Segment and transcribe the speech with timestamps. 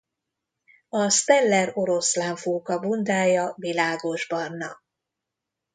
[0.89, 4.81] A Steller-oroszlánfóka bundája világosbarna.